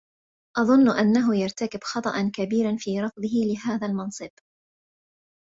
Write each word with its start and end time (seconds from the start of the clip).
أظنّ 0.57 0.89
أنّه 0.97 1.35
يرتكب 1.35 1.79
خطأ 1.83 2.29
كبيرا 2.33 2.75
في 2.77 2.99
رفضه 3.01 3.29
لهذا 3.45 3.87
المنصب. 3.87 4.29